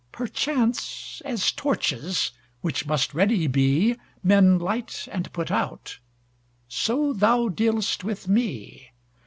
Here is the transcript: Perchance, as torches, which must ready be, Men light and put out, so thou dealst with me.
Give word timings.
Perchance, 0.11 1.21
as 1.25 1.51
torches, 1.51 2.31
which 2.61 2.87
must 2.87 3.13
ready 3.13 3.45
be, 3.45 3.97
Men 4.23 4.57
light 4.57 5.07
and 5.11 5.31
put 5.31 5.51
out, 5.51 5.99
so 6.67 7.13
thou 7.13 7.49
dealst 7.49 8.03
with 8.03 8.27
me. 8.27 8.89